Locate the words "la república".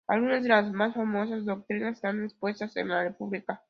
2.89-3.59